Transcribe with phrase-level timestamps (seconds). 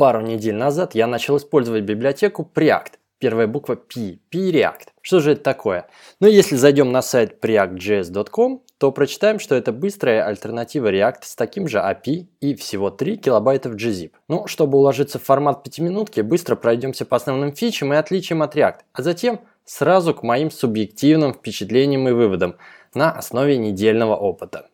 [0.00, 2.92] Пару недель назад я начал использовать библиотеку Preact.
[3.18, 4.86] Первая буква P, P-React.
[5.02, 5.88] Что же это такое?
[6.20, 11.68] Ну, если зайдем на сайт preactjs.com, то прочитаем, что это быстрая альтернатива React с таким
[11.68, 14.12] же API и всего 3 килобайта в gzip.
[14.28, 18.78] Ну, чтобы уложиться в формат пятиминутки, быстро пройдемся по основным фичам и отличиям от React,
[18.94, 22.56] а затем сразу к моим субъективным впечатлениям и выводам
[22.94, 24.70] на основе недельного опыта.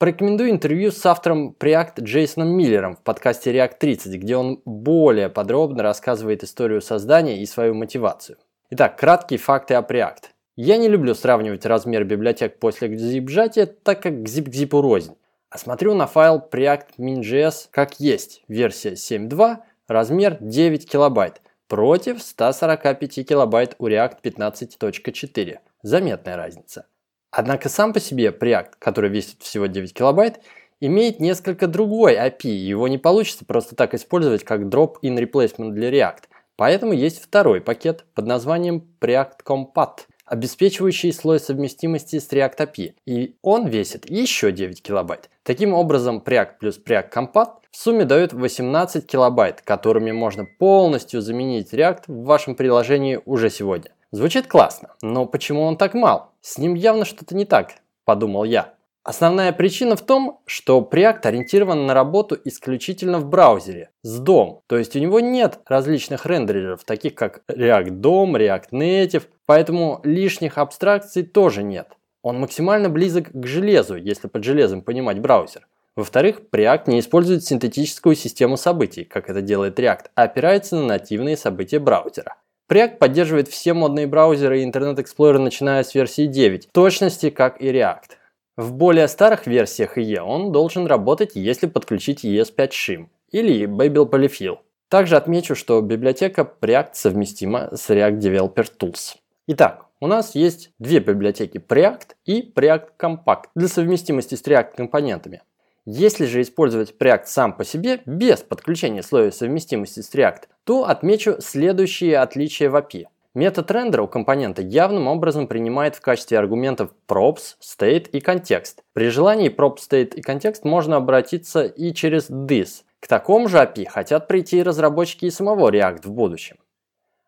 [0.00, 5.82] Порекомендую интервью с автором Preact Джейсоном Миллером в подкасте React 30, где он более подробно
[5.82, 8.38] рассказывает историю создания и свою мотивацию.
[8.70, 10.30] Итак, краткие факты о Preact.
[10.56, 15.18] Я не люблю сравнивать размер библиотек после zip-сжатия, так как zip к zip рознь.
[15.50, 23.28] А смотрю на файл Preact min.js как есть, версия 7.2, размер 9 килобайт, против 145
[23.28, 25.58] килобайт у React 15.4.
[25.82, 26.86] Заметная разница.
[27.30, 30.40] Однако сам по себе Preact, который весит всего 9 килобайт,
[30.80, 36.24] имеет несколько другой API, его не получится просто так использовать как drop-in replacement для React.
[36.56, 43.36] Поэтому есть второй пакет под названием Preact Compat, обеспечивающий слой совместимости с React API, и
[43.42, 45.30] он весит еще 9 килобайт.
[45.42, 51.72] Таким образом, Preact плюс Preact Compat в сумме дают 18 килобайт, которыми можно полностью заменить
[51.72, 53.90] React в вашем приложении уже сегодня.
[54.12, 56.32] Звучит классно, но почему он так мал?
[56.40, 58.74] С ним явно что-то не так, подумал я.
[59.04, 64.62] Основная причина в том, что Preact ориентирован на работу исключительно в браузере, с DOM.
[64.66, 70.58] То есть у него нет различных рендереров, таких как React DOM, React Native, поэтому лишних
[70.58, 71.88] абстракций тоже нет.
[72.22, 75.68] Он максимально близок к железу, если под железом понимать браузер.
[75.96, 81.36] Во-вторых, Preact не использует синтетическую систему событий, как это делает React, а опирается на нативные
[81.36, 82.36] события браузера.
[82.70, 87.72] Preact поддерживает все модные браузеры и Explorer, начиная с версии 9, в точности как и
[87.72, 88.10] React.
[88.56, 94.58] В более старых версиях IE он должен работать, если подключить ES5 Shim или Babel Polyfill.
[94.88, 99.16] Также отмечу, что библиотека Preact совместима с React Developer Tools.
[99.48, 105.42] Итак, у нас есть две библиотеки Preact и Preact Compact для совместимости с React компонентами.
[105.86, 111.36] Если же использовать Preact сам по себе, без подключения слоя совместимости с React, то отмечу
[111.40, 113.06] следующие отличия в API.
[113.32, 118.82] Метод рендера у компонента явным образом принимает в качестве аргументов props, state и контекст.
[118.92, 122.82] При желании prop, state и контекст можно обратиться и через this.
[122.98, 126.56] К такому же API хотят прийти разработчики и самого React в будущем.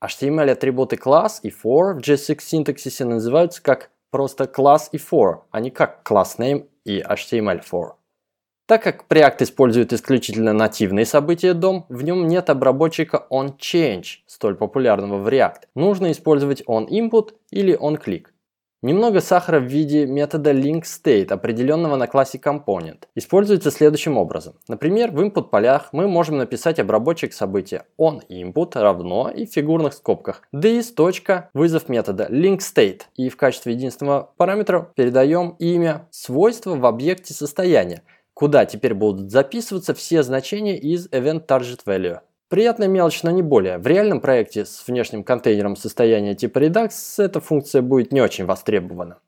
[0.04, 5.70] HTML-атрибуты class и for в JSX синтаксисе называются как просто class и for, а не
[5.70, 7.92] как class name и HTML4.
[8.66, 15.18] Так как Preact использует исключительно нативные события DOM, в нем нет обработчика onChange, столь популярного
[15.18, 15.62] в React.
[15.74, 18.26] Нужно использовать onInput или onClick.
[18.84, 24.54] Немного сахара в виде метода linkState, определенного на классе Component, используется следующим образом.
[24.66, 30.42] Например, в input полях мы можем написать обработчик события onInput равно и в фигурных скобках
[30.52, 30.92] this.
[31.54, 38.02] вызов метода linkState и в качестве единственного параметра передаем имя свойства в объекте состояния,
[38.34, 42.20] куда теперь будут записываться все значения из Event Target Value.
[42.48, 43.78] Приятная мелочь, но не более.
[43.78, 49.18] В реальном проекте с внешним контейнером состояния типа Redux эта функция будет не очень востребована.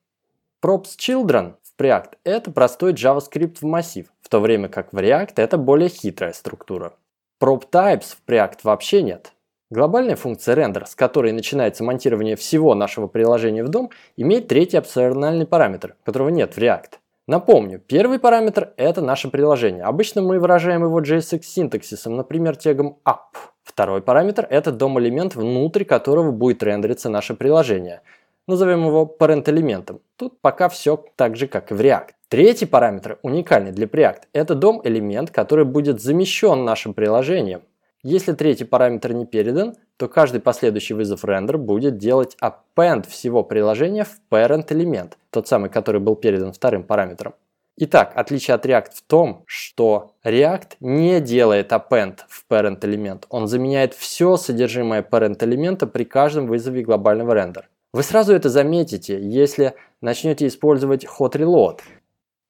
[0.62, 5.34] Props Children в Preact– это простой JavaScript в массив, в то время как в React
[5.37, 6.94] это более хитрая структура.
[7.43, 9.32] Prop Types в Preact вообще нет.
[9.70, 15.47] Глобальная функция render, с которой начинается монтирование всего нашего приложения в дом, имеет третий опциональный
[15.47, 16.98] параметр, которого нет в React.
[17.27, 19.85] Напомню, первый параметр– это наше приложение.
[19.85, 23.39] Обычно мы выражаем его JSX синтаксисом, например, тегом up.
[23.62, 28.03] Второй параметр– это дом-элемент, внутрь которого будет рендериться наше приложение.
[28.47, 30.01] Назовем его parent-элементом.
[30.17, 32.11] Тут пока все так же, как и в React.
[32.29, 37.62] Третий параметр, уникальный для Preact, это дом-элемент, который будет замещен нашим приложением.
[38.06, 44.04] Если третий параметр не передан, то каждый последующий вызов render будет делать append всего приложения
[44.04, 47.32] в parent элемент, тот самый, который был передан вторым параметром.
[47.78, 53.48] Итак, отличие от React в том, что React не делает append в parent элемент, он
[53.48, 57.69] заменяет все содержимое parent элемента при каждом вызове глобального рендера.
[57.94, 61.81] Вы сразу это заметите, если начнете использовать hot reload.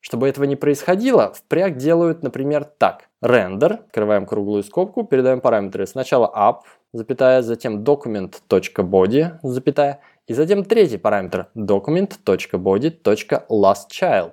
[0.07, 3.09] Чтобы этого не происходило, в Preact делают, например, так.
[3.25, 10.99] Render, открываем круглую скобку, передаем параметры сначала up, запятая, затем document.body, запятая, и затем третий
[10.99, 14.33] параметр document.body.lastChild.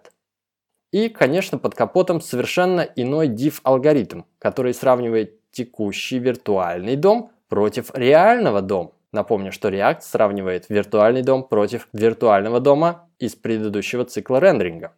[0.92, 8.62] И, конечно, под капотом совершенно иной div алгоритм, который сравнивает текущий виртуальный дом против реального
[8.62, 8.92] дома.
[9.14, 14.92] Напомню, что React сравнивает виртуальный дом против виртуального дома из предыдущего цикла рендеринга.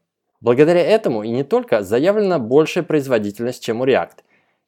[0.43, 4.23] Благодаря этому и не только заявлена большая производительность, чем у React.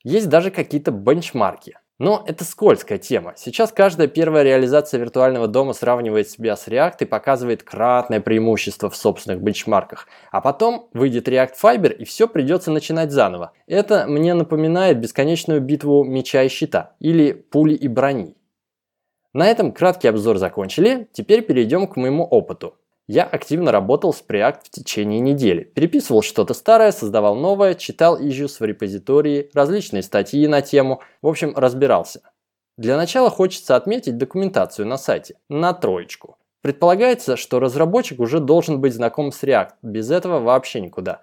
[0.05, 1.77] Есть даже какие-то бенчмарки.
[1.99, 3.33] Но это скользкая тема.
[3.35, 8.95] Сейчас каждая первая реализация виртуального дома сравнивает себя с React и показывает кратное преимущество в
[8.95, 10.07] собственных бенчмарках.
[10.31, 13.51] А потом выйдет React Fiber и все придется начинать заново.
[13.67, 18.37] Это мне напоминает бесконечную битву меча и щита или пули и брони.
[19.33, 22.77] На этом краткий обзор закончили, теперь перейдем к моему опыту.
[23.07, 25.63] Я активно работал с Preact в течение недели.
[25.63, 31.53] Переписывал что-то старое, создавал новое, читал issues в репозитории, различные статьи на тему, в общем,
[31.55, 32.21] разбирался.
[32.77, 36.37] Для начала хочется отметить документацию на сайте, на троечку.
[36.61, 41.21] Предполагается, что разработчик уже должен быть знаком с React, без этого вообще никуда.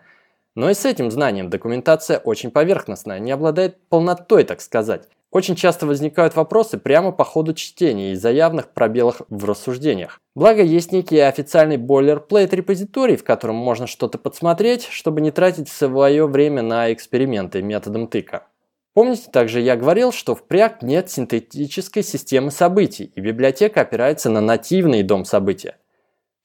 [0.55, 5.09] Но и с этим знанием документация очень поверхностная, не обладает полнотой, так сказать.
[5.33, 10.21] Очень часто возникают вопросы прямо по ходу чтения из-за явных пробелов в рассуждениях.
[10.35, 16.27] Благо есть некий официальный бойлерплейт репозиторий, в котором можно что-то подсмотреть, чтобы не тратить свое
[16.27, 18.47] время на эксперименты методом тыка.
[18.93, 24.43] Помните, также я говорил, что в Preact нет синтетической системы событий, и библиотека опирается на
[24.43, 25.79] нативный дом события.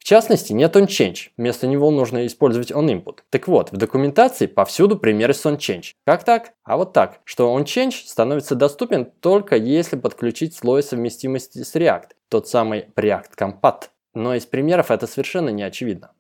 [0.08, 3.24] В частности, нет onChange, вместо него нужно использовать onInput.
[3.30, 5.96] Так вот, в документации повсюду примеры с onChange.
[6.06, 6.54] Как так?
[6.64, 12.48] А вот так, что onChange становится доступен только если подключить слой совместимости с React, тот
[12.48, 13.90] самый React Compat.
[14.14, 16.14] Но из примеров это совершенно не очевидно.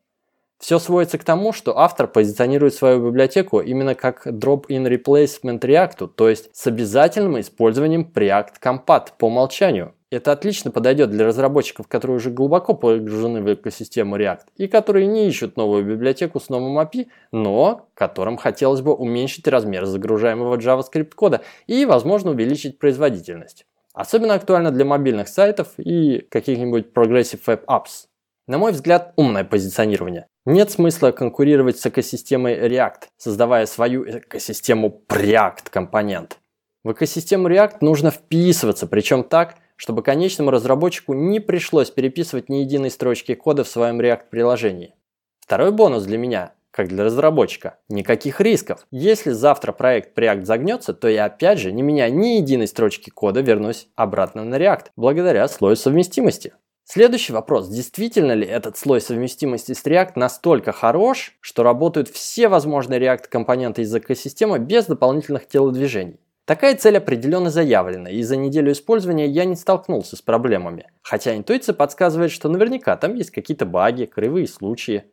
[0.60, 6.30] Все сводится к тому, что автор позиционирует свою библиотеку именно как drop-in replacement React, то
[6.30, 9.94] есть с обязательным использованием Preact Compat по умолчанию.
[10.10, 15.28] Это отлично подойдет для разработчиков, которые уже глубоко погружены в экосистему React и которые не
[15.28, 21.42] ищут новую библиотеку с новым API, но которым хотелось бы уменьшить размер загружаемого JavaScript кода
[21.68, 23.66] и, возможно, увеличить производительность.
[23.94, 28.06] Особенно актуально для мобильных сайтов и каких-нибудь Progressive Web Apps.
[28.48, 30.28] На мой взгляд, умное позиционирование.
[30.46, 36.40] Нет смысла конкурировать с экосистемой React, создавая свою экосистему Preact компонент.
[36.86, 42.90] В экосистему React нужно вписываться, причем так, чтобы конечному разработчику не пришлось переписывать ни единой
[42.90, 44.96] строчки кода в своем React-приложении.
[45.42, 48.88] Второй бонус для меня, как для разработчика, никаких рисков.
[48.92, 53.42] Если завтра проект React загнется, то я опять же, не меняя ни единой строчки кода,
[53.42, 56.54] вернусь обратно на React, благодаря слою совместимости.
[56.90, 57.68] Следующий вопрос.
[57.68, 63.94] Действительно ли этот слой совместимости с React настолько хорош, что работают все возможные React-компоненты из
[63.94, 66.22] экосистемы без дополнительных телодвижений?
[66.46, 70.88] Такая цель определенно заявлена, и за неделю использования я не столкнулся с проблемами.
[71.02, 75.04] Хотя интуиция подсказывает, что наверняка там есть какие-то баги, кривые случаи.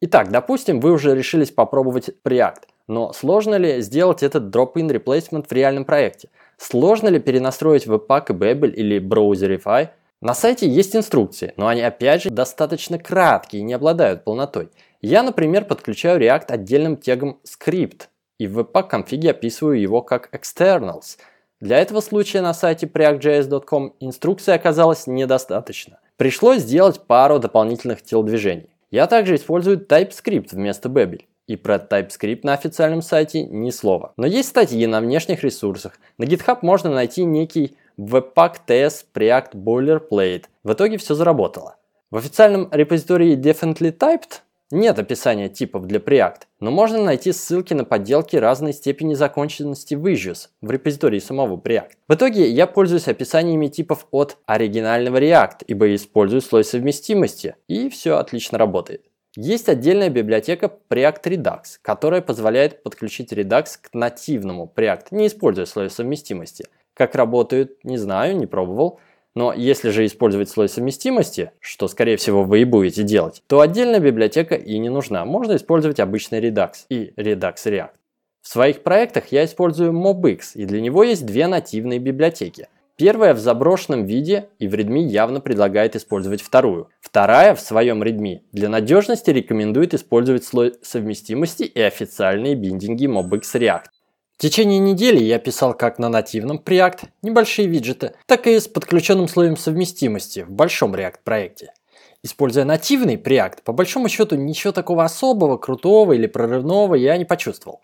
[0.00, 5.52] Итак, допустим, вы уже решились попробовать Preact, но сложно ли сделать этот drop-in replacement в
[5.52, 6.28] реальном проекте?
[6.56, 9.90] Сложно ли перенастроить Webpack и Babel или Browserify?
[10.20, 14.68] На сайте есть инструкции, но они опять же достаточно краткие и не обладают полнотой.
[15.00, 18.08] Я, например, подключаю React отдельным тегом script,
[18.38, 21.16] и в webpack конфиге описываю его как externals.
[21.60, 26.00] Для этого случая на сайте preactjs.com инструкции оказалось недостаточно.
[26.18, 28.68] Пришлось сделать пару дополнительных телодвижений.
[28.90, 31.22] Я также использую TypeScript вместо Babel.
[31.50, 34.12] И про TypeScript на официальном сайте ни слова.
[34.16, 35.94] Но есть статьи на внешних ресурсах.
[36.16, 40.44] На GitHub можно найти некий Webpack TS Preact Boilerplate.
[40.62, 41.74] В итоге все заработало.
[42.12, 47.84] В официальном репозитории Definitely Typed нет описания типов для Preact, но можно найти ссылки на
[47.84, 51.94] подделки разной степени законченности в issues в репозитории самого Preact.
[52.06, 58.18] В итоге я пользуюсь описаниями типов от оригинального React, ибо использую слой совместимости, и все
[58.18, 59.09] отлично работает.
[59.36, 65.88] Есть отдельная библиотека Preact Redux, которая позволяет подключить Redux к нативному Preact, не используя слой
[65.88, 66.66] совместимости.
[66.94, 68.98] Как работают, не знаю, не пробовал.
[69.36, 74.00] Но если же использовать слой совместимости, что скорее всего вы и будете делать, то отдельная
[74.00, 75.24] библиотека и не нужна.
[75.24, 77.92] Можно использовать обычный Redux и Redux React.
[78.42, 82.66] В своих проектах я использую MobX, и для него есть две нативные библиотеки.
[83.00, 86.90] Первая в заброшенном виде и в Redmi явно предлагает использовать вторую.
[87.00, 93.84] Вторая в своем Redmi для надежности рекомендует использовать слой совместимости и официальные биндинги MobX React.
[94.36, 99.28] В течение недели я писал как на нативном Preact небольшие виджеты, так и с подключенным
[99.28, 101.72] слоем совместимости в большом React проекте.
[102.22, 107.80] Используя нативный Preact, по большому счету ничего такого особого, крутого или прорывного я не почувствовал.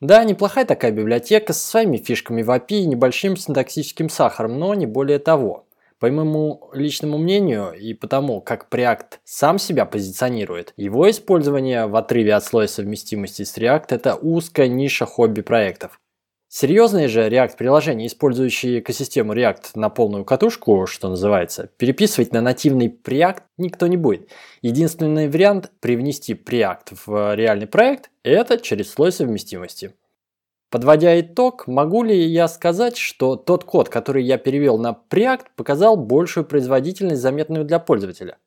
[0.00, 4.86] Да, неплохая такая библиотека с своими фишками в API и небольшим синтаксическим сахаром, но не
[4.86, 5.66] более того.
[5.98, 12.34] По моему личному мнению и потому, как Preact сам себя позиционирует, его использование в отрыве
[12.34, 15.98] от слоя совместимости с React– это узкая ниша хобби-проектов.
[16.58, 23.42] Серьезные же React-приложения, использующие экосистему React на полную катушку, что называется, переписывать на нативный Preact
[23.58, 24.30] никто не будет.
[24.62, 29.92] Единственный вариант привнести Preact в реальный проект– это через слой совместимости.
[30.70, 35.98] Подводя итог, могу ли я сказать, что тот код, который я перевел на Preact, показал
[35.98, 38.38] большую производительность, заметную для пользователя?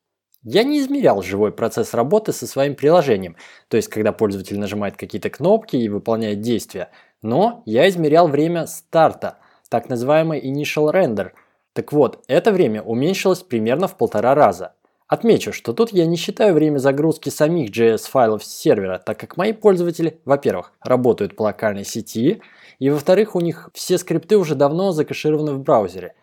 [0.42, 3.36] Я не измерял живой процесс работы со своим приложением,
[3.68, 6.88] то есть когда пользователь нажимает какие-то кнопки и выполняет действия,
[7.22, 11.30] но я измерял время старта, так называемый initial render.
[11.72, 14.74] Так вот, это время уменьшилось примерно в полтора раза.
[15.06, 19.52] Отмечу, что тут я не считаю время загрузки самих JS-файлов с сервера, так как мои
[19.52, 22.42] пользователи, во-первых, работают по локальной сети,
[22.78, 26.14] и во-вторых, у них все скрипты уже давно закэшированы в браузере.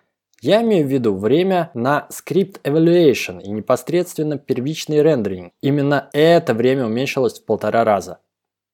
[0.42, 5.51] Я имею в виду время на скрипт evaluation и непосредственно первичный рендеринг.
[5.62, 8.20] Именно это время уменьшилось в полтора раза.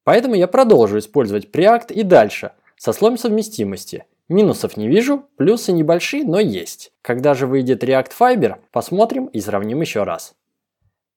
[0.04, 4.06] Поэтому я продолжу использовать Preact и дальше, со слоем совместимости.
[4.30, 6.92] Минусов не вижу, плюсы небольшие, но есть.
[7.02, 10.34] Когда же выйдет React Fiber, посмотрим и сравним еще раз.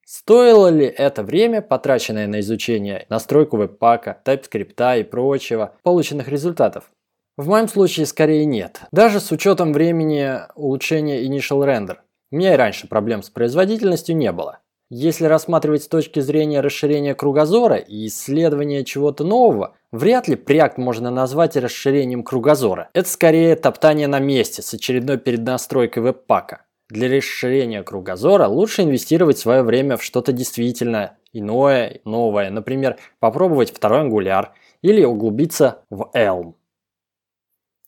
[0.04, 6.90] Стоило ли это время, потраченное на изучение настройку веб-пака, TypeScript и прочего, полученных результатов?
[7.36, 8.82] В моем случае скорее нет.
[8.92, 11.96] Даже с учетом времени улучшения Initial Render.
[12.30, 14.60] У меня и раньше проблем с производительностью не было.
[14.88, 21.10] Если рассматривать с точки зрения расширения кругозора и исследования чего-то нового, вряд ли Preact можно
[21.10, 22.88] назвать расширением кругозора.
[22.92, 26.66] Это скорее топтание на месте с очередной переднастройкой веб-пака.
[26.88, 32.50] Для расширения кругозора лучше инвестировать свое время в что-то действительно иное, новое.
[32.50, 34.50] Например, попробовать второй Angular
[34.82, 36.54] или углубиться в Elm.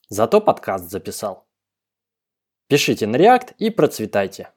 [0.09, 1.45] Зато подкаст записал.
[2.67, 4.49] Пишите на React и процветайте.